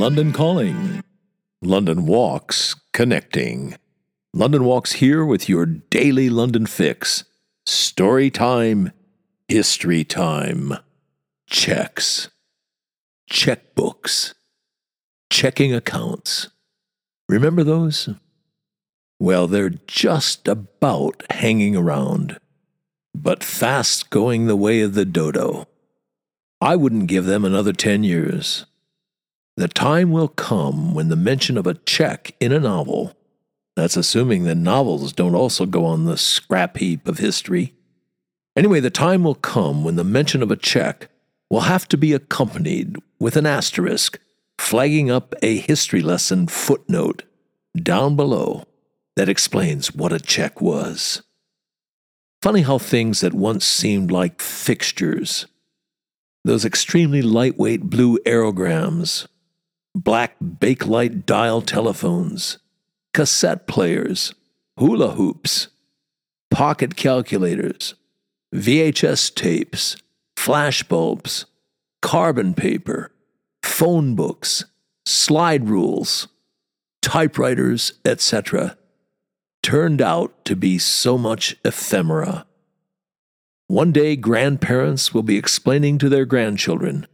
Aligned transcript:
London 0.00 0.32
Calling. 0.32 1.04
London 1.60 2.06
Walks 2.06 2.74
Connecting. 2.94 3.76
London 4.32 4.64
Walks 4.64 4.92
here 4.92 5.26
with 5.26 5.46
your 5.46 5.66
daily 5.66 6.30
London 6.30 6.64
fix. 6.64 7.24
Story 7.66 8.30
time, 8.30 8.92
history 9.46 10.02
time, 10.04 10.72
checks, 11.46 12.30
checkbooks, 13.30 14.32
checking 15.28 15.74
accounts. 15.74 16.48
Remember 17.28 17.62
those? 17.62 18.08
Well, 19.18 19.46
they're 19.46 19.68
just 19.68 20.48
about 20.48 21.24
hanging 21.28 21.76
around, 21.76 22.40
but 23.14 23.44
fast 23.44 24.08
going 24.08 24.46
the 24.46 24.56
way 24.56 24.80
of 24.80 24.94
the 24.94 25.04
dodo. 25.04 25.68
I 26.58 26.74
wouldn't 26.74 27.06
give 27.06 27.26
them 27.26 27.44
another 27.44 27.74
10 27.74 28.02
years. 28.02 28.64
The 29.60 29.68
time 29.68 30.10
will 30.10 30.28
come 30.28 30.94
when 30.94 31.10
the 31.10 31.16
mention 31.16 31.58
of 31.58 31.66
a 31.66 31.74
check 31.74 32.34
in 32.40 32.50
a 32.50 32.58
novel, 32.58 33.12
that's 33.76 33.94
assuming 33.94 34.44
that 34.44 34.54
novels 34.54 35.12
don't 35.12 35.34
also 35.34 35.66
go 35.66 35.84
on 35.84 36.06
the 36.06 36.16
scrap 36.16 36.78
heap 36.78 37.06
of 37.06 37.18
history. 37.18 37.74
Anyway, 38.56 38.80
the 38.80 38.88
time 38.88 39.22
will 39.22 39.34
come 39.34 39.84
when 39.84 39.96
the 39.96 40.02
mention 40.02 40.42
of 40.42 40.50
a 40.50 40.56
check 40.56 41.10
will 41.50 41.60
have 41.60 41.86
to 41.88 41.98
be 41.98 42.14
accompanied 42.14 42.96
with 43.18 43.36
an 43.36 43.44
asterisk 43.44 44.18
flagging 44.58 45.10
up 45.10 45.34
a 45.42 45.58
history 45.58 46.00
lesson 46.00 46.46
footnote 46.46 47.24
down 47.76 48.16
below 48.16 48.64
that 49.16 49.28
explains 49.28 49.94
what 49.94 50.10
a 50.10 50.18
check 50.18 50.62
was. 50.62 51.20
Funny 52.40 52.62
how 52.62 52.78
things 52.78 53.20
that 53.20 53.34
once 53.34 53.66
seemed 53.66 54.10
like 54.10 54.40
fixtures, 54.40 55.44
those 56.46 56.64
extremely 56.64 57.20
lightweight 57.20 57.82
blue 57.82 58.16
aerograms, 58.24 59.26
black 59.94 60.36
bakelite 60.40 61.26
dial 61.26 61.62
telephones, 61.62 62.58
cassette 63.12 63.66
players, 63.66 64.34
hula 64.78 65.12
hoops, 65.12 65.68
pocket 66.50 66.96
calculators, 66.96 67.94
VHS 68.54 69.34
tapes, 69.34 69.96
flash 70.36 70.82
bulbs, 70.82 71.46
carbon 72.02 72.54
paper, 72.54 73.12
phone 73.62 74.14
books, 74.14 74.64
slide 75.06 75.68
rules, 75.68 76.28
typewriters, 77.02 77.94
etc., 78.04 78.76
turned 79.62 80.00
out 80.00 80.44
to 80.44 80.56
be 80.56 80.78
so 80.78 81.18
much 81.18 81.56
ephemera. 81.64 82.46
One 83.66 83.92
day, 83.92 84.16
grandparents 84.16 85.14
will 85.14 85.22
be 85.22 85.36
explaining 85.36 85.98
to 85.98 86.08
their 86.08 86.24
grandchildren. 86.24 87.06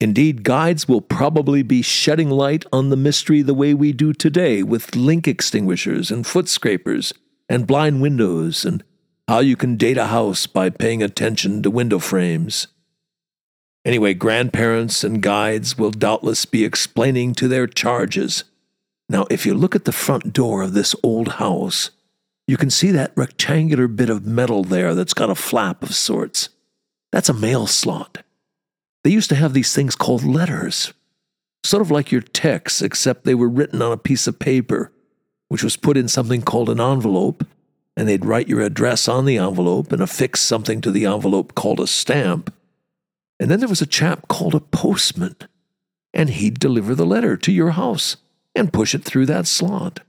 Indeed, 0.00 0.44
guides 0.44 0.88
will 0.88 1.02
probably 1.02 1.62
be 1.62 1.82
shedding 1.82 2.30
light 2.30 2.64
on 2.72 2.88
the 2.88 2.96
mystery 2.96 3.42
the 3.42 3.52
way 3.52 3.74
we 3.74 3.92
do 3.92 4.14
today 4.14 4.62
with 4.62 4.96
link 4.96 5.28
extinguishers 5.28 6.10
and 6.10 6.26
foot 6.26 6.48
scrapers 6.48 7.12
and 7.50 7.66
blind 7.66 8.00
windows 8.00 8.64
and 8.64 8.82
how 9.28 9.40
you 9.40 9.56
can 9.56 9.76
date 9.76 9.98
a 9.98 10.06
house 10.06 10.46
by 10.46 10.70
paying 10.70 11.02
attention 11.02 11.62
to 11.62 11.70
window 11.70 11.98
frames. 11.98 12.68
Anyway, 13.84 14.14
grandparents 14.14 15.04
and 15.04 15.22
guides 15.22 15.76
will 15.76 15.90
doubtless 15.90 16.46
be 16.46 16.64
explaining 16.64 17.34
to 17.34 17.46
their 17.46 17.66
charges. 17.66 18.44
Now, 19.08 19.26
if 19.30 19.44
you 19.44 19.52
look 19.54 19.76
at 19.76 19.84
the 19.84 19.92
front 19.92 20.32
door 20.32 20.62
of 20.62 20.72
this 20.72 20.94
old 21.02 21.32
house, 21.32 21.90
you 22.46 22.56
can 22.56 22.70
see 22.70 22.90
that 22.90 23.12
rectangular 23.16 23.86
bit 23.86 24.08
of 24.08 24.26
metal 24.26 24.64
there 24.64 24.94
that's 24.94 25.14
got 25.14 25.30
a 25.30 25.34
flap 25.34 25.82
of 25.82 25.94
sorts. 25.94 26.48
That's 27.12 27.28
a 27.28 27.34
mail 27.34 27.66
slot. 27.66 28.22
They 29.02 29.10
used 29.10 29.30
to 29.30 29.36
have 29.36 29.54
these 29.54 29.74
things 29.74 29.94
called 29.94 30.24
letters, 30.24 30.92
sort 31.64 31.80
of 31.80 31.90
like 31.90 32.12
your 32.12 32.20
texts, 32.20 32.82
except 32.82 33.24
they 33.24 33.34
were 33.34 33.48
written 33.48 33.80
on 33.80 33.92
a 33.92 33.96
piece 33.96 34.26
of 34.26 34.38
paper, 34.38 34.92
which 35.48 35.64
was 35.64 35.76
put 35.76 35.96
in 35.96 36.08
something 36.08 36.42
called 36.42 36.68
an 36.68 36.80
envelope, 36.80 37.46
and 37.96 38.08
they'd 38.08 38.24
write 38.24 38.48
your 38.48 38.60
address 38.60 39.08
on 39.08 39.24
the 39.24 39.38
envelope 39.38 39.92
and 39.92 40.02
affix 40.02 40.40
something 40.40 40.80
to 40.80 40.90
the 40.90 41.06
envelope 41.06 41.54
called 41.54 41.80
a 41.80 41.86
stamp. 41.86 42.54
And 43.38 43.50
then 43.50 43.58
there 43.58 43.68
was 43.68 43.82
a 43.82 43.86
chap 43.86 44.28
called 44.28 44.54
a 44.54 44.60
postman, 44.60 45.36
and 46.12 46.30
he'd 46.30 46.58
deliver 46.58 46.94
the 46.94 47.06
letter 47.06 47.36
to 47.38 47.52
your 47.52 47.70
house 47.70 48.16
and 48.54 48.72
push 48.72 48.94
it 48.94 49.04
through 49.04 49.26
that 49.26 49.46
slot. 49.46 50.00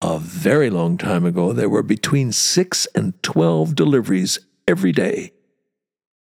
A 0.00 0.18
very 0.18 0.70
long 0.70 0.96
time 0.98 1.24
ago, 1.24 1.52
there 1.52 1.68
were 1.68 1.82
between 1.82 2.32
six 2.32 2.86
and 2.94 3.20
twelve 3.22 3.74
deliveries 3.74 4.38
every 4.66 4.92
day. 4.92 5.32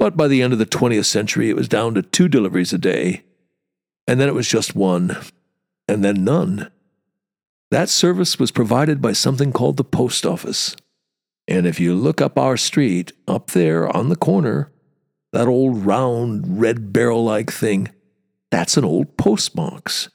But 0.04 0.18
by 0.18 0.28
the 0.28 0.42
end 0.42 0.52
of 0.52 0.60
the 0.60 0.66
20th 0.66 1.06
century, 1.06 1.50
it 1.50 1.56
was 1.56 1.70
down 1.70 1.94
to 1.94 2.02
two 2.02 2.28
deliveries 2.28 2.74
a 2.74 2.78
day, 2.78 3.24
and 4.06 4.20
then 4.20 4.28
it 4.28 4.34
was 4.34 4.50
just 4.50 4.76
one, 4.76 5.16
and 5.88 6.04
then 6.04 6.26
none. 6.26 6.70
That 7.72 7.88
service 7.88 8.38
was 8.38 8.52
provided 8.52 9.02
by 9.02 9.14
something 9.14 9.54
called 9.54 9.78
the 9.78 9.86
post 9.86 10.26
office. 10.26 10.76
And 11.48 11.66
if 11.66 11.80
you 11.80 11.96
look 11.96 12.20
up 12.20 12.38
our 12.38 12.58
street, 12.58 13.14
up 13.30 13.52
there 13.52 13.88
on 13.96 14.10
the 14.10 14.18
corner, 14.18 14.74
that 15.32 15.48
old 15.48 15.86
round 15.86 16.60
red 16.60 16.92
barrel 16.92 17.24
like 17.24 17.50
thing, 17.50 17.88
that's 18.52 18.76
an 18.76 18.84
old 18.84 19.16
postbox. 19.16 20.10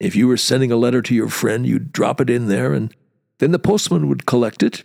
If 0.00 0.16
you 0.16 0.26
were 0.26 0.36
sending 0.36 0.72
a 0.72 0.76
letter 0.76 1.00
to 1.02 1.14
your 1.14 1.28
friend, 1.28 1.64
you'd 1.64 1.92
drop 1.92 2.20
it 2.20 2.28
in 2.28 2.48
there, 2.48 2.72
and 2.72 2.92
then 3.38 3.52
the 3.52 3.60
postman 3.60 4.08
would 4.08 4.26
collect 4.26 4.64
it 4.64 4.82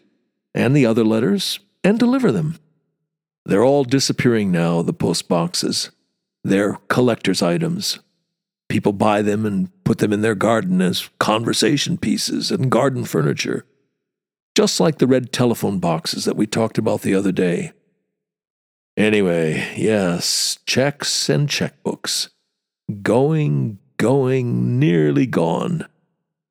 and 0.53 0.75
the 0.75 0.85
other 0.85 1.03
letters 1.03 1.59
and 1.83 1.97
deliver 1.97 2.31
them. 2.31 2.59
They're 3.45 3.63
all 3.63 3.83
disappearing 3.83 4.51
now, 4.51 4.81
the 4.81 4.93
post 4.93 5.27
boxes. 5.27 5.91
They're 6.43 6.77
collector's 6.87 7.41
items. 7.41 7.99
People 8.69 8.93
buy 8.93 9.21
them 9.21 9.45
and 9.45 9.69
put 9.83 9.99
them 9.99 10.13
in 10.13 10.21
their 10.21 10.35
garden 10.35 10.81
as 10.81 11.09
conversation 11.19 11.97
pieces 11.97 12.51
and 12.51 12.71
garden 12.71 13.05
furniture, 13.05 13.65
just 14.55 14.79
like 14.79 14.97
the 14.97 15.07
red 15.07 15.31
telephone 15.31 15.79
boxes 15.79 16.25
that 16.25 16.37
we 16.37 16.47
talked 16.47 16.77
about 16.77 17.01
the 17.01 17.15
other 17.15 17.31
day. 17.31 17.71
Anyway, 18.95 19.73
yes, 19.75 20.59
checks 20.65 21.29
and 21.29 21.49
checkbooks. 21.49 22.29
Going, 23.01 23.79
going, 23.97 24.79
nearly 24.79 25.25
gone. 25.25 25.87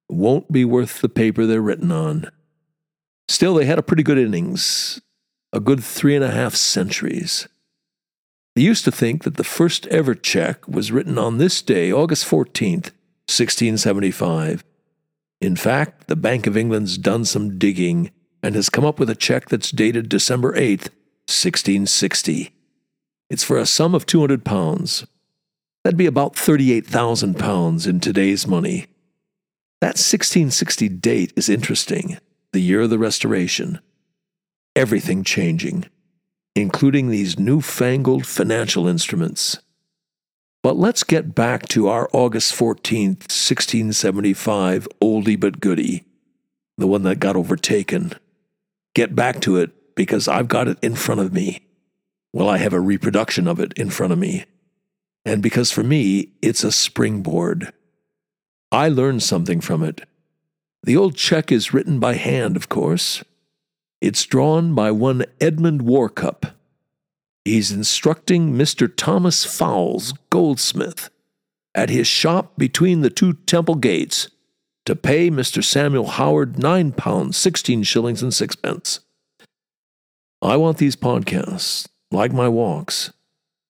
Won't 0.08 0.50
be 0.50 0.64
worth 0.64 1.00
the 1.00 1.08
paper 1.08 1.46
they're 1.46 1.62
written 1.62 1.92
on. 1.92 2.30
Still, 3.28 3.54
they 3.54 3.64
had 3.64 3.78
a 3.78 3.82
pretty 3.82 4.02
good 4.02 4.18
innings, 4.18 5.00
a 5.52 5.60
good 5.60 5.84
three 5.84 6.16
and 6.16 6.24
a 6.24 6.30
half 6.30 6.54
centuries. 6.54 7.48
They 8.54 8.62
used 8.62 8.84
to 8.84 8.92
think 8.92 9.24
that 9.24 9.36
the 9.36 9.44
first 9.44 9.86
ever 9.86 10.14
check 10.14 10.66
was 10.68 10.92
written 10.92 11.18
on 11.18 11.38
this 11.38 11.62
day, 11.62 11.92
August 11.92 12.26
14th, 12.26 12.92
1675. 13.28 14.64
In 15.40 15.56
fact, 15.56 16.06
the 16.06 16.16
Bank 16.16 16.46
of 16.46 16.56
England's 16.56 16.98
done 16.98 17.24
some 17.24 17.58
digging 17.58 18.10
and 18.42 18.54
has 18.54 18.68
come 18.68 18.84
up 18.84 18.98
with 18.98 19.10
a 19.10 19.14
check 19.14 19.48
that's 19.48 19.70
dated 19.70 20.08
December 20.08 20.52
8th, 20.52 20.90
1660. 21.28 22.54
It's 23.30 23.44
for 23.44 23.56
a 23.56 23.66
sum 23.66 23.94
of 23.94 24.04
200 24.04 24.44
pounds. 24.44 25.06
That'd 25.82 25.96
be 25.96 26.06
about 26.06 26.36
38,000 26.36 27.38
pounds 27.38 27.86
in 27.86 28.00
today's 28.00 28.46
money. 28.46 28.86
That 29.80 29.96
1660 29.98 30.88
date 30.90 31.32
is 31.34 31.48
interesting, 31.48 32.18
the 32.52 32.60
year 32.60 32.82
of 32.82 32.90
the 32.90 32.98
Restoration. 32.98 33.80
Everything 34.74 35.22
changing, 35.22 35.86
including 36.54 37.08
these 37.08 37.38
newfangled 37.38 38.26
financial 38.26 38.88
instruments. 38.88 39.58
But 40.62 40.76
let's 40.76 41.02
get 41.02 41.34
back 41.34 41.68
to 41.68 41.88
our 41.88 42.08
August 42.12 42.54
14th, 42.54 43.28
1675 43.28 44.88
oldie 45.00 45.38
but 45.38 45.60
goodie, 45.60 46.04
the 46.78 46.86
one 46.86 47.02
that 47.02 47.18
got 47.20 47.36
overtaken. 47.36 48.12
Get 48.94 49.14
back 49.14 49.40
to 49.42 49.56
it 49.56 49.94
because 49.94 50.28
I've 50.28 50.48
got 50.48 50.68
it 50.68 50.78
in 50.80 50.94
front 50.94 51.20
of 51.20 51.32
me. 51.32 51.66
Well, 52.32 52.48
I 52.48 52.58
have 52.58 52.72
a 52.72 52.80
reproduction 52.80 53.46
of 53.46 53.60
it 53.60 53.72
in 53.74 53.90
front 53.90 54.12
of 54.12 54.18
me. 54.18 54.44
And 55.24 55.42
because 55.42 55.70
for 55.70 55.82
me, 55.82 56.32
it's 56.40 56.64
a 56.64 56.72
springboard. 56.72 57.72
I 58.70 58.88
learned 58.88 59.22
something 59.22 59.60
from 59.60 59.82
it. 59.82 60.02
The 60.82 60.96
old 60.96 61.14
check 61.16 61.52
is 61.52 61.74
written 61.74 62.00
by 62.00 62.14
hand, 62.14 62.56
of 62.56 62.68
course. 62.68 63.22
It's 64.02 64.26
drawn 64.26 64.74
by 64.74 64.90
one 64.90 65.24
Edmund 65.40 65.82
Warcup. 65.82 66.54
He's 67.44 67.70
instructing 67.70 68.52
Mr. 68.52 68.92
Thomas 68.92 69.44
Fowles, 69.44 70.12
goldsmith, 70.28 71.08
at 71.72 71.88
his 71.88 72.08
shop 72.08 72.58
between 72.58 73.02
the 73.02 73.10
two 73.10 73.34
temple 73.34 73.76
gates 73.76 74.28
to 74.86 74.96
pay 74.96 75.30
Mr. 75.30 75.62
Samuel 75.62 76.08
Howard 76.08 76.58
nine 76.58 76.90
pounds, 76.90 77.36
sixteen 77.36 77.84
shillings 77.84 78.24
and 78.24 78.34
sixpence. 78.34 78.98
I 80.42 80.56
want 80.56 80.78
these 80.78 80.96
podcasts, 80.96 81.86
like 82.10 82.32
my 82.32 82.48
walks, 82.48 83.12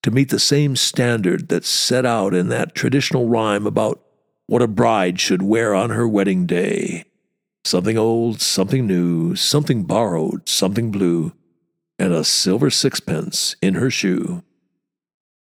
to 0.01 0.09
meet 0.09 0.29
the 0.29 0.39
same 0.39 0.75
standard 0.75 1.47
that's 1.47 1.69
set 1.69 2.07
out 2.07 2.33
in 2.33 2.49
that 2.49 2.73
traditional 2.73 3.29
rhyme 3.29 3.67
about 3.67 4.01
what 4.47 4.63
a 4.63 4.67
bride 4.67 5.19
should 5.19 5.43
wear 5.43 5.75
on 5.75 5.91
her 5.91 6.07
wedding 6.07 6.47
day. 6.47 7.05
Something 7.65 7.97
old, 7.97 8.41
something 8.41 8.85
new, 8.85 9.35
something 9.35 9.83
borrowed, 9.83 10.49
something 10.49 10.91
blue, 10.91 11.33
and 11.97 12.13
a 12.13 12.23
silver 12.23 12.69
sixpence 12.69 13.55
in 13.61 13.75
her 13.75 13.89
shoe. 13.89 14.43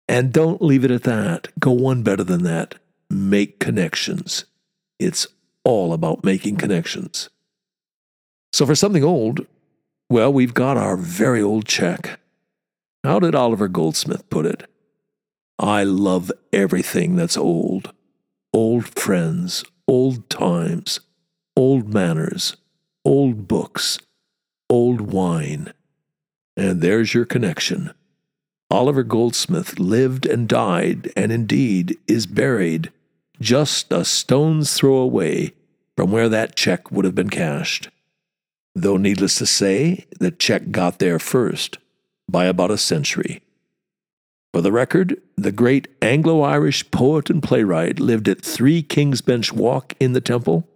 And 0.08 0.32
don't 0.32 0.60
leave 0.60 0.84
it 0.84 0.90
at 0.90 1.04
that. 1.04 1.48
Go 1.60 1.70
one 1.70 2.02
better 2.02 2.24
than 2.24 2.42
that. 2.44 2.76
make 3.08 3.58
connections. 3.58 4.44
It's 4.98 5.26
all 5.64 5.92
about 5.92 6.24
making 6.24 6.56
connections. 6.56 7.28
So, 8.52 8.66
for 8.66 8.74
something 8.74 9.04
old, 9.04 9.46
well, 10.08 10.32
we've 10.32 10.54
got 10.54 10.76
our 10.76 10.96
very 10.96 11.42
old 11.42 11.66
check. 11.66 12.20
How 13.04 13.18
did 13.18 13.34
Oliver 13.34 13.68
Goldsmith 13.68 14.28
put 14.30 14.46
it? 14.46 14.68
I 15.58 15.84
love 15.84 16.30
everything 16.52 17.16
that's 17.16 17.36
old 17.36 17.92
old 18.52 18.98
friends, 18.98 19.64
old 19.86 20.28
times, 20.28 21.00
old 21.56 21.92
manners, 21.92 22.56
old 23.04 23.48
books, 23.48 23.98
old 24.68 25.00
wine. 25.00 25.72
And 26.56 26.80
there's 26.80 27.14
your 27.14 27.24
connection. 27.24 27.92
Oliver 28.70 29.02
Goldsmith 29.02 29.78
lived 29.78 30.26
and 30.26 30.48
died, 30.48 31.12
and 31.16 31.32
indeed 31.32 31.98
is 32.06 32.26
buried 32.26 32.92
just 33.40 33.90
a 33.90 34.04
stone's 34.04 34.74
throw 34.74 34.96
away 34.96 35.54
from 35.96 36.12
where 36.12 36.28
that 36.28 36.56
check 36.56 36.90
would 36.92 37.04
have 37.04 37.14
been 37.14 37.30
cashed. 37.30 37.88
Though 38.74 38.96
needless 38.96 39.36
to 39.36 39.46
say, 39.46 40.06
the 40.18 40.30
check 40.30 40.70
got 40.70 40.98
there 40.98 41.18
first 41.18 41.78
by 42.28 42.44
about 42.44 42.70
a 42.70 42.78
century. 42.78 43.42
For 44.52 44.60
the 44.60 44.72
record, 44.72 45.20
the 45.36 45.52
great 45.52 45.88
Anglo 46.02 46.42
Irish 46.42 46.90
poet 46.90 47.30
and 47.30 47.42
playwright 47.42 47.98
lived 47.98 48.28
at 48.28 48.42
3 48.42 48.82
King's 48.82 49.20
Bench 49.20 49.52
Walk 49.52 49.94
in 49.98 50.12
the 50.12 50.20
Temple 50.20 50.68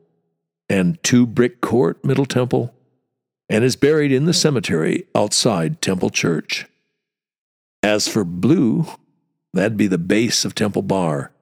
and 0.69 1.03
2 1.03 1.27
Brick 1.27 1.61
Court, 1.61 2.05
Middle 2.05 2.27
Temple, 2.27 2.75
and 3.49 3.65
is 3.65 3.77
buried 3.77 4.13
in 4.13 4.25
the 4.25 4.33
cemetery 4.33 5.07
outside 5.15 5.83
Temple 5.83 6.11
Church. 6.11 6.67
As 7.83 8.09
for 8.09 8.25
blue, 8.25 8.87
that'd 9.53 9.77
be 9.77 9.87
the 9.87 9.99
base 9.99 10.45
of 10.45 10.55
Temple 10.55 10.83
Bar. 10.83 11.33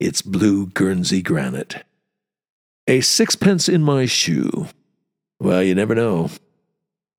It's 0.00 0.22
blue 0.22 0.66
Guernsey 0.66 1.22
granite. 1.22 1.84
A 2.86 3.00
sixpence 3.00 3.68
in 3.68 3.82
my 3.82 4.06
shoe. 4.06 4.66
Well, 5.40 5.62
you 5.62 5.74
never 5.74 5.94
know. 5.94 6.30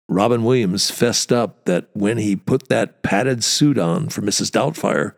Robin 0.07 0.43
Williams 0.43 0.91
fessed 0.91 1.31
up 1.31 1.65
that 1.65 1.87
when 1.93 2.17
he 2.17 2.35
put 2.35 2.69
that 2.69 3.01
padded 3.01 3.43
suit 3.43 3.77
on 3.79 4.09
for 4.09 4.21
Mrs. 4.21 4.51
Doubtfire, 4.51 5.13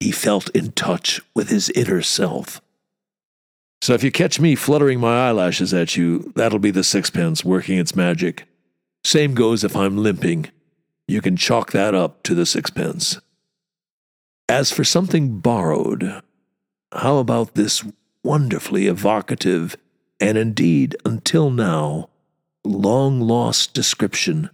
he 0.00 0.10
felt 0.10 0.48
in 0.50 0.72
touch 0.72 1.20
with 1.34 1.50
his 1.50 1.70
inner 1.70 2.02
self. 2.02 2.60
So 3.80 3.94
if 3.94 4.02
you 4.02 4.10
catch 4.10 4.40
me 4.40 4.54
fluttering 4.54 5.00
my 5.00 5.28
eyelashes 5.28 5.72
at 5.72 5.96
you, 5.96 6.32
that'll 6.34 6.58
be 6.58 6.70
the 6.70 6.84
sixpence 6.84 7.44
working 7.44 7.78
its 7.78 7.94
magic. 7.94 8.44
Same 9.04 9.34
goes 9.34 9.64
if 9.64 9.76
I'm 9.76 9.96
limping. 9.96 10.50
You 11.06 11.22
can 11.22 11.36
chalk 11.36 11.72
that 11.72 11.94
up 11.94 12.22
to 12.24 12.34
the 12.34 12.44
sixpence. 12.44 13.20
As 14.48 14.70
for 14.70 14.84
something 14.84 15.38
borrowed, 15.38 16.22
how 16.92 17.18
about 17.18 17.54
this 17.54 17.84
wonderfully 18.24 18.86
evocative 18.86 19.76
and 20.20 20.36
indeed, 20.36 20.96
until 21.04 21.50
now, 21.50 22.10
long 22.64 23.20
lost 23.20 23.72
description 23.72 24.50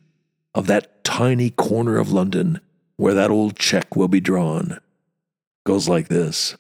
of 0.55 0.67
that 0.67 1.03
tiny 1.05 1.51
corner 1.51 1.97
of 1.97 2.13
London 2.13 2.61
where 2.97 3.15
that 3.15 3.31
old 3.31 3.57
check 3.57 3.97
will 3.97 4.09
be 4.09 4.21
drawn? 4.21 4.79
Goes 5.65 5.89
like 5.89 6.09
this 6.09 6.57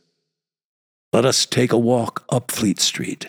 Let 1.14 1.24
us 1.24 1.46
take 1.46 1.70
a 1.70 1.78
walk 1.78 2.24
up 2.28 2.50
Fleet 2.50 2.80
Street. 2.80 3.28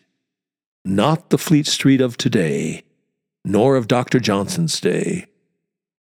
Not 0.83 1.29
the 1.29 1.37
Fleet 1.37 1.67
Street 1.67 2.01
of 2.01 2.17
today, 2.17 2.81
nor 3.43 3.75
of 3.75 3.87
Dr. 3.87 4.19
Johnson's 4.19 4.81
day, 4.81 5.27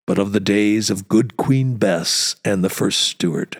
but 0.06 0.18
of 0.18 0.32
the 0.32 0.40
days 0.40 0.88
of 0.88 1.08
good 1.08 1.36
Queen 1.36 1.76
Bess 1.76 2.36
and 2.42 2.64
the 2.64 2.70
first 2.70 3.02
Stuart. 3.02 3.58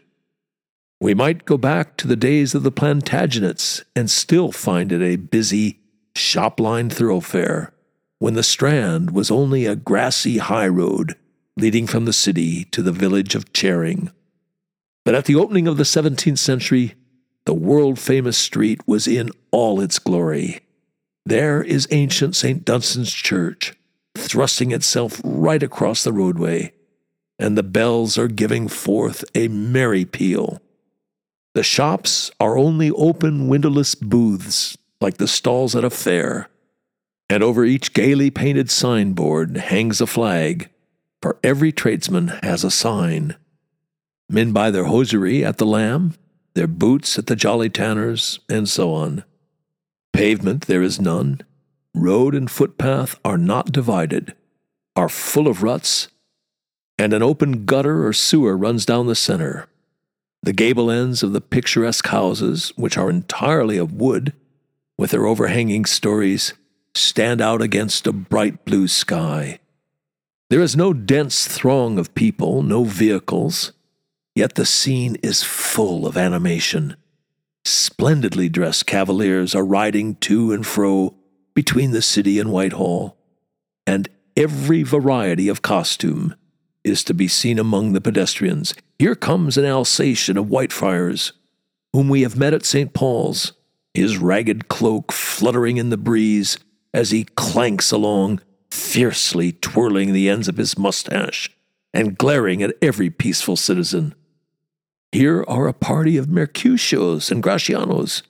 We 1.03 1.13
might 1.13 1.45
go 1.45 1.59
back 1.59 1.99
to 1.99 2.09
the 2.09 2.17
days 2.17 2.55
of 2.55 2.63
the 2.63 2.73
Plantagenets 2.73 3.85
and 3.95 4.11
still 4.11 4.53
find 4.53 4.91
it 4.91 5.03
a 5.03 5.17
busy, 5.17 5.81
shop 6.17 6.59
lined 6.59 6.95
thoroughfare, 6.95 7.75
when 8.21 8.33
the 8.33 8.43
Strand 8.43 9.11
was 9.11 9.31
only 9.31 9.67
a 9.67 9.77
grassy 9.77 10.39
high 10.39 10.69
road 10.69 11.15
leading 11.59 11.87
from 11.87 12.07
the 12.07 12.13
city 12.15 12.65
to 12.71 12.81
the 12.81 12.91
village 12.91 13.35
of 13.35 13.53
Charing. 13.53 14.11
But 15.05 15.15
at 15.15 15.27
the 15.27 15.35
opening 15.35 15.69
of 15.69 15.77
the 15.77 15.83
17th 15.83 16.39
century, 16.39 16.95
the 17.47 17.55
world 17.55 17.99
famous 17.99 18.39
street 18.39 18.81
was 18.87 19.07
in 19.07 19.31
all 19.51 19.81
its 19.81 19.99
glory. 19.99 20.61
There 21.27 21.63
is 21.63 21.89
ancient 21.91 22.37
St. 22.37 22.65
Dunstan's 22.65 23.13
Church, 23.13 23.75
thrusting 24.17 24.73
itself 24.73 25.21
right 25.25 25.63
across 25.63 26.05
the 26.05 26.13
roadway, 26.13 26.73
and 27.39 27.57
the 27.57 27.63
bells 27.63 28.17
are 28.17 28.29
giving 28.29 28.69
forth 28.69 29.25
a 29.35 29.49
merry 29.49 30.05
peal. 30.05 30.61
The 31.55 31.63
shops 31.63 32.31
are 32.41 32.59
only 32.59 32.91
open 32.91 33.49
windowless 33.49 33.95
booths, 33.95 34.77
like 35.01 35.19
the 35.19 35.29
stalls 35.29 35.77
at 35.77 35.85
a 35.85 35.91
fair, 35.91 36.49
and 37.29 37.43
over 37.43 37.65
each 37.65 37.93
gaily 37.93 38.31
painted 38.31 38.71
signboard 38.71 39.57
hangs 39.57 40.01
a 40.01 40.07
flag, 40.07 40.71
for 41.23 41.39
every 41.43 41.73
tradesman 41.73 42.29
has 42.43 42.65
a 42.65 42.71
sign. 42.71 43.37
Men 44.29 44.53
buy 44.53 44.71
their 44.71 44.85
hosiery 44.85 45.45
at 45.45 45.59
the 45.59 45.67
Lamb, 45.67 46.15
their 46.55 46.67
boots 46.67 47.19
at 47.19 47.27
the 47.27 47.37
Jolly 47.37 47.69
Tanners, 47.69 48.39
and 48.49 48.69
so 48.69 48.93
on. 48.93 49.25
Pavement 50.13 50.67
there 50.67 50.83
is 50.83 51.01
none. 51.01 51.41
Road 51.95 52.35
and 52.35 52.51
footpath 52.51 53.19
are 53.25 53.39
not 53.39 53.73
divided, 53.73 54.35
are 54.97 55.09
full 55.09 55.49
of 55.49 55.63
ruts, 55.63 56.09
and 56.99 57.13
an 57.13 57.23
open 57.23 57.65
gutter 57.65 58.07
or 58.07 58.13
sewer 58.13 58.57
runs 58.57 58.87
down 58.87 59.07
the 59.07 59.15
center. 59.15 59.69
The 60.43 60.53
gable 60.53 60.91
ends 60.91 61.23
of 61.23 61.33
the 61.33 61.41
picturesque 61.41 62.07
houses, 62.09 62.73
which 62.77 62.97
are 62.97 63.11
entirely 63.11 63.79
of 63.79 63.95
wood, 63.95 64.33
with 64.97 65.11
their 65.11 65.27
overhanging 65.27 65.87
stories, 65.87 66.53
stand 66.95 67.41
out 67.41 67.63
against 67.63 68.07
a 68.07 68.13
bright 68.13 68.65
blue 68.65 68.87
sky. 68.87 69.59
There 70.51 70.61
is 70.61 70.77
no 70.77 70.93
dense 70.93 71.49
throng 71.49 71.99
of 71.99 72.15
people, 72.15 72.63
no 72.63 72.85
vehicles, 72.85 73.73
yet 74.35 74.55
the 74.55 74.67
scene 74.67 75.17
is 75.23 75.43
full 75.43 76.07
of 76.07 76.17
animation. 76.17 76.97
Splendidly 77.65 78.49
dressed 78.49 78.87
cavaliers 78.87 79.55
are 79.55 79.65
riding 79.65 80.17
to 80.17 80.53
and 80.53 80.67
fro 80.67 81.15
between 81.55 81.93
the 81.93 82.03
city 82.03 82.39
and 82.39 82.51
Whitehall, 82.51 83.17
and 83.87 84.09
every 84.37 84.83
variety 84.83 85.49
of 85.49 85.63
costume 85.63 86.35
is 86.83 87.05
to 87.05 87.15
be 87.15 87.29
seen 87.29 87.59
among 87.59 87.93
the 87.93 88.01
pedestrians. 88.01 88.75
Here 88.99 89.15
comes 89.15 89.57
an 89.57 89.65
Alsatian 89.65 90.37
of 90.37 90.47
Whitefriars, 90.47 91.33
whom 91.93 92.09
we 92.09 92.23
have 92.23 92.37
met 92.37 92.53
at 92.53 92.67
St. 92.67 92.93
Paul's, 92.93 93.53
his 93.95 94.19
ragged 94.19 94.69
cloak 94.69 95.13
fluttering 95.13 95.77
in 95.77 95.91
the 95.91 95.97
breeze 95.97 96.59
as 96.93 97.11
he 97.11 97.25
clanks 97.25 97.91
along, 97.91 98.41
fiercely 98.71 99.53
twirling 99.53 100.13
the 100.13 100.29
ends 100.29 100.49
of 100.49 100.57
his 100.57 100.77
mustache 100.77 101.49
and 101.95 102.19
glaring 102.19 102.63
at 102.63 102.75
every 102.83 103.09
peaceful 103.09 103.57
citizen. 103.57 104.15
Here 105.15 105.45
are 105.47 105.69
a 105.69 105.73
party 105.73 106.17
of 106.17 106.27
Mercutios 106.27 107.31
and 107.31 107.41
Gratianos, 107.41 108.23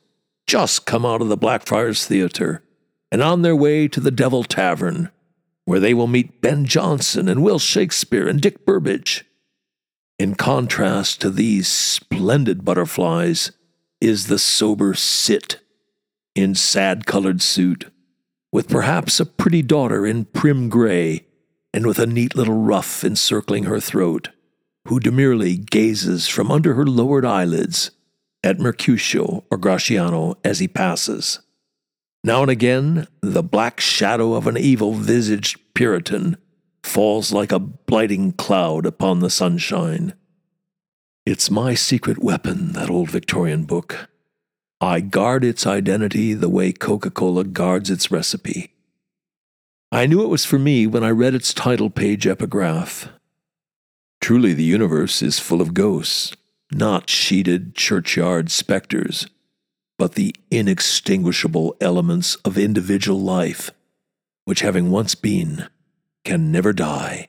just 0.47 0.85
come 0.85 1.07
out 1.07 1.23
of 1.23 1.29
the 1.29 1.37
Blackfriars 1.39 2.07
Theatre, 2.07 2.63
and 3.11 3.23
on 3.23 3.41
their 3.41 3.57
way 3.57 3.89
to 3.89 4.01
the 4.01 4.11
Devil 4.11 4.45
Tavern, 4.45 5.11
where 5.65 5.81
they 5.81 5.95
will 5.95 6.07
meet 6.07 6.43
Ben 6.43 6.67
Jonson 6.67 7.27
and 7.27 7.43
Will 7.43 7.59
Shakespeare 7.59 8.29
and 8.29 8.39
Dick 8.39 8.67
Burbage. 8.67 9.25
In 10.19 10.35
contrast 10.35 11.23
to 11.23 11.31
these 11.31 11.69
splendid 11.69 12.67
butterflies 12.67 13.53
is 14.03 14.27
the 14.27 14.39
sober 14.39 14.93
Cit, 14.93 15.61
in 16.35 16.55
sad 16.55 17.07
colored 17.07 17.41
suit, 17.41 17.91
with 18.53 18.69
perhaps 18.69 19.19
a 19.19 19.25
pretty 19.25 19.63
daughter 19.63 20.05
in 20.05 20.27
prim 20.27 20.69
gray, 20.69 21.25
and 21.73 21.87
with 21.87 21.99
a 21.99 22.07
neat 22.07 22.37
little 22.37 22.61
ruff 22.61 23.03
encircling 23.03 23.65
her 23.65 23.81
throat, 23.81 24.29
who 24.89 25.01
demurely 25.01 25.57
gazes 25.57 26.29
from 26.29 26.51
under 26.51 26.75
her 26.75 26.87
lowered 26.87 27.25
eyelids 27.25 27.91
at 28.43 28.61
Mercutio 28.61 29.45
or 29.51 29.59
Gratiano 29.59 30.37
as 30.45 30.59
he 30.59 30.69
passes. 30.69 31.41
Now 32.23 32.43
and 32.43 32.51
again, 32.51 33.07
the 33.21 33.43
black 33.43 33.81
shadow 33.81 34.35
of 34.35 34.47
an 34.47 34.57
evil 34.57 34.93
visaged 34.93 35.59
Puritan 35.75 36.37
falls 36.83 37.33
like 37.33 37.53
a 37.53 37.59
blighting 37.59 38.33
cloud 38.33 38.87
upon 38.87 39.21
the 39.21 39.31
sunshine. 39.31 40.15
It's 41.27 41.51
my 41.51 41.75
secret 41.75 42.23
weapon, 42.23 42.73
that 42.73 42.91
old 42.91 43.11
Victorian 43.11 43.65
book. 43.65 44.09
I 44.81 45.01
guard 45.01 45.45
its 45.45 45.67
identity 45.67 46.35
the 46.35 46.51
way 46.51 46.73
Coca 46.73 47.11
Cola 47.11 47.45
guards 47.45 47.89
its 47.89 48.11
recipe. 48.11 48.75
I 49.91 50.07
knew 50.07 50.23
it 50.23 50.29
was 50.29 50.45
for 50.45 50.59
me 50.59 50.87
when 50.87 51.03
I 51.03 51.11
read 51.11 51.35
its 51.35 51.55
title 51.55 51.89
page 51.89 52.27
epigraph. 52.27 53.09
Truly, 54.25 54.55
the 54.55 54.65
universe 54.65 55.21
is 55.21 55.39
full 55.39 55.61
of 55.61 55.75
ghosts, 55.75 56.35
not 56.73 57.11
sheeted 57.11 57.75
churchyard 57.75 58.51
specters, 58.51 59.27
but 59.99 60.15
the 60.15 60.35
inextinguishable 60.51 61.77
elements 61.79 62.35
of 62.37 62.57
individual 62.57 63.21
life, 63.21 63.71
which, 64.47 64.61
having 64.61 64.91
once 64.91 65.15
been, 65.15 65.69
can 66.25 66.51
never 66.51 66.73
die, 66.73 67.29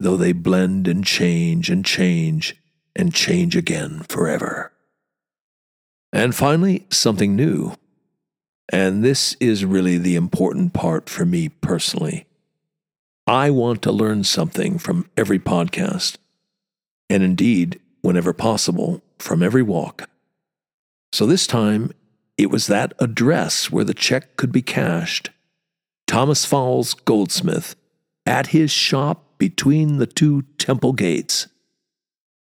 though 0.00 0.16
they 0.16 0.32
blend 0.32 0.88
and 0.88 1.04
change 1.04 1.68
and 1.68 1.84
change 1.84 2.56
and 2.96 3.12
change 3.12 3.54
again 3.54 4.02
forever. 4.08 4.72
And 6.14 6.34
finally, 6.34 6.86
something 6.88 7.36
new. 7.36 7.74
And 8.72 9.04
this 9.04 9.36
is 9.38 9.66
really 9.66 9.98
the 9.98 10.16
important 10.16 10.72
part 10.72 11.10
for 11.10 11.26
me 11.26 11.50
personally. 11.50 12.24
I 13.26 13.50
want 13.50 13.82
to 13.82 13.92
learn 13.92 14.24
something 14.24 14.78
from 14.78 15.10
every 15.14 15.38
podcast, 15.38 16.16
and 17.12 17.22
indeed, 17.22 17.78
whenever 18.00 18.32
possible, 18.32 19.02
from 19.18 19.42
every 19.42 19.62
walk. 19.62 20.08
So 21.12 21.26
this 21.26 21.46
time, 21.46 21.92
it 22.38 22.50
was 22.50 22.68
that 22.68 22.94
address 22.98 23.70
where 23.70 23.84
the 23.84 23.92
check 23.92 24.36
could 24.36 24.50
be 24.50 24.62
cashed. 24.62 25.28
Thomas 26.06 26.46
Fowles 26.46 26.94
Goldsmith, 26.94 27.76
at 28.24 28.48
his 28.48 28.70
shop 28.70 29.36
between 29.36 29.98
the 29.98 30.06
two 30.06 30.42
temple 30.56 30.94
gates. 30.94 31.48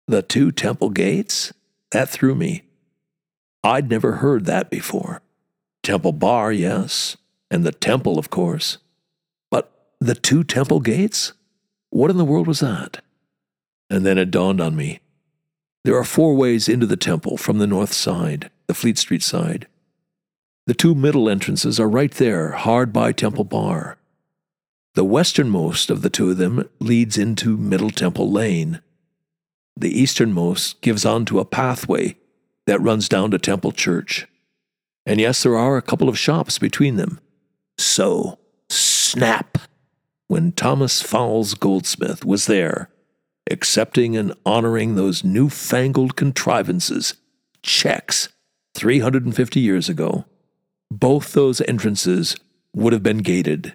The 0.08 0.22
two 0.22 0.50
temple 0.54 0.92
gates? 0.92 1.52
That 1.92 2.08
threw 2.08 2.34
me. 2.34 2.64
I'd 3.66 3.90
never 3.90 4.14
heard 4.14 4.46
that 4.46 4.70
before. 4.70 5.22
Temple 5.84 6.14
Bar, 6.14 6.54
yes, 6.54 7.18
and 7.52 7.66
the 7.66 7.74
temple, 7.74 8.18
of 8.18 8.30
course. 8.30 8.78
But 9.52 9.74
the 10.00 10.16
two 10.16 10.46
temple 10.46 10.80
gates? 10.80 11.34
What 11.90 12.10
in 12.10 12.18
the 12.18 12.26
world 12.26 12.48
was 12.48 12.62
that? 12.62 13.02
And 13.90 14.06
then 14.06 14.18
it 14.18 14.32
dawned 14.32 14.62
on 14.62 14.76
me. 14.76 15.00
There 15.84 15.98
are 15.98 16.06
four 16.06 16.36
ways 16.36 16.70
into 16.70 16.86
the 16.86 16.98
temple 16.98 17.38
from 17.38 17.58
the 17.58 17.68
north 17.68 17.94
side, 17.94 18.50
the 18.68 18.74
Fleet 18.74 18.98
Street 18.98 19.24
side. 19.24 19.68
The 20.66 20.74
two 20.74 20.96
middle 20.96 21.30
entrances 21.30 21.80
are 21.80 21.90
right 21.90 22.12
there, 22.12 22.52
hard 22.52 22.94
by 22.94 23.12
Temple 23.12 23.44
Bar. 23.44 23.98
The 24.96 25.04
westernmost 25.04 25.90
of 25.90 26.02
the 26.02 26.10
two 26.10 26.30
of 26.30 26.38
them 26.38 26.70
leads 26.80 27.18
into 27.18 27.58
Middle 27.58 27.90
Temple 27.90 28.32
Lane. 28.32 28.80
The 29.76 30.00
easternmost 30.00 30.80
gives 30.82 31.04
onto 31.04 31.40
a 31.40 31.46
pathway 31.46 32.16
that 32.66 32.80
runs 32.80 33.10
down 33.10 33.32
to 33.32 33.38
Temple 33.38 33.72
Church. 33.74 34.28
And 35.06 35.20
yes, 35.20 35.44
there 35.44 35.58
are 35.58 35.76
a 35.76 35.82
couple 35.82 36.08
of 36.08 36.18
shops 36.18 36.60
between 36.60 36.96
them. 36.96 37.20
So, 37.78 38.40
snap! 38.70 39.58
When 40.28 40.54
Thomas 40.54 41.02
Fowles 41.02 41.56
Goldsmith 41.56 42.24
was 42.24 42.46
there, 42.46 42.90
accepting 43.50 44.16
and 44.16 44.34
honoring 44.46 44.96
those 44.96 45.24
newfangled 45.24 46.16
contrivances, 46.16 47.16
checks, 47.62 48.30
350 48.76 49.60
years 49.60 49.90
ago, 49.90 50.26
both 50.92 51.34
those 51.34 51.62
entrances 51.62 52.36
would 52.74 52.94
have 52.94 53.04
been 53.04 53.20
gated. 53.20 53.74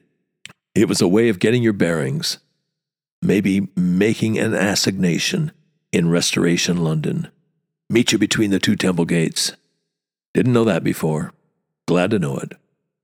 It 0.74 0.88
was 0.88 1.00
a 1.00 1.08
way 1.08 1.28
of 1.28 1.38
getting 1.38 1.62
your 1.62 1.72
bearings, 1.72 2.38
maybe 3.22 3.68
making 3.76 4.38
an 4.38 4.54
assignation 4.54 5.52
in 5.92 6.10
Restoration 6.10 6.78
London. 6.78 7.28
Meet 7.90 8.12
you 8.12 8.18
between 8.18 8.50
the 8.50 8.58
two 8.58 8.76
temple 8.76 9.04
gates. 9.04 9.52
Didn't 10.34 10.52
know 10.52 10.64
that 10.64 10.84
before. 10.84 11.32
Glad 11.86 12.10
to 12.10 12.18
know 12.18 12.36
it. 12.36 12.52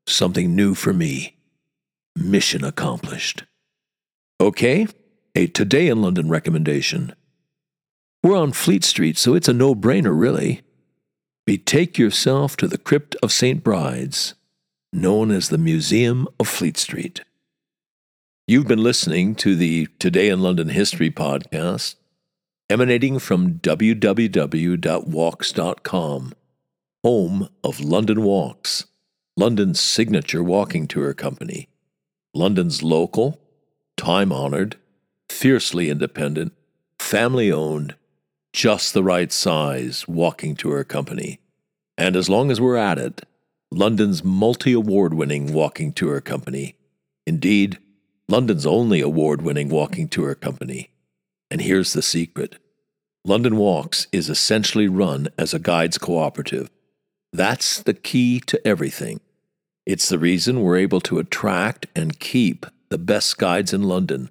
Something 0.07 0.55
new 0.55 0.75
for 0.75 0.93
me. 0.93 1.37
Mission 2.15 2.65
accomplished. 2.65 3.45
Okay, 4.41 4.87
a 5.37 5.49
Today 5.49 5.89
in 5.89 6.01
London 6.01 6.29
recommendation. 6.29 7.13
We're 8.23 8.37
on 8.37 8.53
Fleet 8.53 8.85
Street, 8.85 9.19
so 9.19 9.35
it's 9.35 9.49
a 9.49 9.53
no 9.53 9.75
brainer, 9.75 10.17
really. 10.17 10.61
Betake 11.45 11.99
yourself 11.99 12.57
to 12.59 12.69
the 12.69 12.79
crypt 12.79 13.17
of 13.21 13.33
St. 13.33 13.65
Bride's, 13.65 14.35
known 14.93 15.33
as 15.33 15.49
the 15.49 15.59
Museum 15.59 16.29
of 16.39 16.47
Fleet 16.47 16.77
Street. 16.77 17.23
You've 18.47 18.69
been 18.69 18.83
listening 18.83 19.35
to 19.37 19.57
the 19.57 19.89
Today 19.99 20.29
in 20.29 20.41
London 20.41 20.69
History 20.69 21.11
podcast, 21.11 21.97
emanating 22.71 23.19
from 23.19 23.55
www.walks.com, 23.55 24.33
home 27.03 27.49
of 27.65 27.81
London 27.81 28.23
Walks, 28.23 28.85
London's 29.37 29.81
signature 29.81 30.45
walking 30.45 30.87
tour 30.87 31.13
company, 31.13 31.69
London's 32.33 32.85
local, 32.85 33.41
time 33.97 34.31
honored, 34.31 34.77
fiercely 35.29 35.91
independent, 35.91 36.53
family 36.99 37.51
owned, 37.51 37.95
just 38.53 38.95
the 38.95 39.03
right 39.03 39.33
size 39.33 40.07
walking 40.07 40.55
tour 40.55 40.85
company. 40.85 41.41
And 41.99 42.17
as 42.17 42.29
long 42.29 42.51
as 42.51 42.61
we're 42.61 42.77
at 42.77 42.99
it, 42.99 43.23
London's 43.71 44.23
multi 44.23 44.73
award 44.73 45.15
winning 45.15 45.53
walking 45.53 45.93
tour 45.93 46.21
company. 46.21 46.77
Indeed, 47.27 47.79
London's 48.29 48.67
only 48.67 49.01
award 49.01 49.43
winning 49.43 49.69
walking 49.69 50.09
tour 50.09 50.35
company. 50.35 50.91
And 51.51 51.61
here's 51.61 51.93
the 51.93 52.03
secret 52.03 52.57
London 53.25 53.57
Walks 53.57 54.07
is 54.13 54.29
essentially 54.29 54.87
run 54.87 55.29
as 55.39 55.55
a 55.55 55.59
guides 55.59 55.99
cooperative. 55.99 56.71
That's 57.33 57.83
the 57.83 57.95
key 57.95 58.41
to 58.47 58.65
everything. 58.67 59.21
It's 59.87 60.09
the 60.09 60.19
reason 60.19 60.61
we're 60.61 60.79
able 60.79 61.01
to 61.03 61.19
attract 61.19 61.87
and 61.97 62.19
keep 62.21 62.65
the 62.91 62.99
best 62.99 63.39
guides 63.39 63.73
in 63.73 63.83
London. 63.83 64.31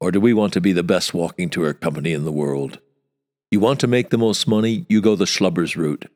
or 0.00 0.10
do 0.10 0.20
we 0.20 0.32
want 0.32 0.52
to 0.52 0.60
be 0.60 0.72
the 0.72 0.82
best 0.82 1.14
walking 1.14 1.48
tour 1.50 1.72
company 1.72 2.12
in 2.12 2.24
the 2.24 2.32
world? 2.32 2.78
You 3.50 3.60
want 3.60 3.80
to 3.80 3.86
make 3.86 4.10
the 4.10 4.18
most 4.18 4.48
money, 4.48 4.86
you 4.88 5.00
go 5.00 5.16
the 5.16 5.24
schlubbers 5.24 5.76
route. 5.76 6.10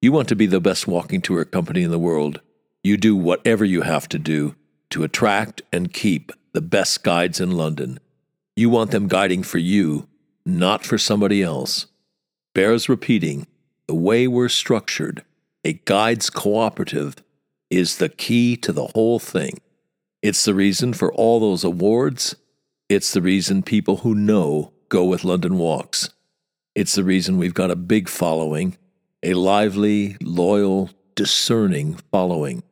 You 0.00 0.12
want 0.12 0.28
to 0.28 0.36
be 0.36 0.46
the 0.46 0.60
best 0.60 0.86
walking 0.88 1.20
tour 1.20 1.44
company 1.44 1.82
in 1.82 1.90
the 1.90 1.98
world, 1.98 2.40
you 2.82 2.96
do 2.96 3.14
whatever 3.14 3.64
you 3.64 3.82
have 3.82 4.08
to 4.08 4.18
do 4.18 4.56
to 4.90 5.04
attract 5.04 5.62
and 5.72 5.92
keep 5.92 6.32
the 6.52 6.60
best 6.60 7.02
guides 7.02 7.40
in 7.40 7.52
London. 7.52 7.98
You 8.56 8.68
want 8.68 8.90
them 8.90 9.08
guiding 9.08 9.42
for 9.42 9.58
you, 9.58 10.08
not 10.44 10.84
for 10.84 10.98
somebody 10.98 11.42
else. 11.42 11.86
Bears 12.54 12.88
repeating, 12.88 13.46
the 13.86 13.94
way 13.94 14.26
we're 14.26 14.48
structured, 14.48 15.24
a 15.64 15.74
guides 15.84 16.28
cooperative, 16.28 17.16
is 17.70 17.96
the 17.96 18.08
key 18.08 18.56
to 18.56 18.72
the 18.72 18.88
whole 18.88 19.18
thing. 19.18 19.60
It's 20.20 20.44
the 20.44 20.54
reason 20.54 20.92
for 20.92 21.12
all 21.14 21.40
those 21.40 21.64
awards. 21.64 22.36
It's 22.94 23.14
the 23.14 23.22
reason 23.22 23.62
people 23.62 23.96
who 23.96 24.14
know 24.14 24.74
go 24.90 25.02
with 25.02 25.24
London 25.24 25.56
Walks. 25.56 26.10
It's 26.74 26.94
the 26.94 27.02
reason 27.02 27.38
we've 27.38 27.54
got 27.54 27.70
a 27.70 27.74
big 27.74 28.06
following, 28.06 28.76
a 29.22 29.32
lively, 29.32 30.18
loyal, 30.20 30.90
discerning 31.14 31.94
following. 32.10 32.62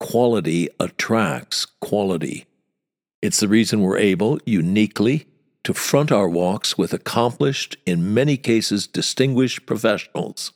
Quality 0.00 0.68
attracts 0.80 1.64
quality. 1.80 2.46
It's 3.22 3.38
the 3.38 3.46
reason 3.46 3.82
we're 3.82 3.98
able, 3.98 4.40
uniquely, 4.44 5.28
to 5.62 5.72
front 5.72 6.10
our 6.10 6.28
walks 6.28 6.76
with 6.76 6.92
accomplished, 6.92 7.76
in 7.86 8.12
many 8.12 8.36
cases 8.36 8.88
distinguished 8.88 9.64
professionals 9.64 10.50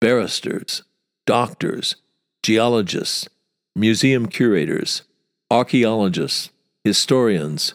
barristers, 0.00 0.82
doctors, 1.26 1.96
geologists, 2.42 3.28
museum 3.76 4.26
curators, 4.26 5.02
archaeologists, 5.50 6.48
historians, 6.84 7.74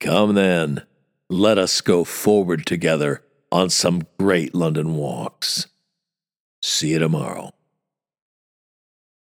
come 0.00 0.34
then, 0.34 0.84
let 1.28 1.58
us 1.58 1.80
go 1.80 2.02
forward 2.04 2.66
together 2.66 3.22
on 3.52 3.70
some 3.70 4.02
great 4.18 4.54
London 4.54 4.94
walks. 4.96 5.66
See 6.62 6.90
you 6.90 6.98
tomorrow. 6.98 7.52